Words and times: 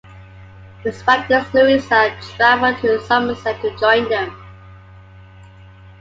Despite 0.83 1.27
this 1.27 1.53
Louisa 1.53 2.09
travelled 2.35 2.77
to 2.81 2.99
Somerset 3.05 3.61
to 3.61 3.69
join 3.77 4.09
them. 4.09 4.35